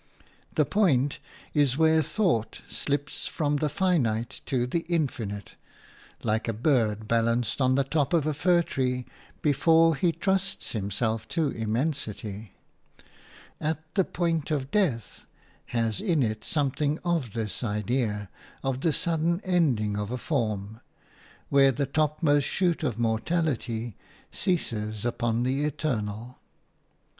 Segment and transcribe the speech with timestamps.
[0.55, 1.19] The point
[1.53, 5.53] is where thought slips from the finite to the infinite,
[6.23, 9.05] like a bird balanced on the top of a fir tree
[9.43, 12.51] before he trusts himself to immensity.
[13.59, 15.27] "At the point of death"
[15.67, 18.31] has in it something of this idea
[18.63, 20.81] of the sudden ending of a form,
[21.49, 23.95] where the topmost shoot of mortality
[24.31, 26.39] ceases upon the eternal.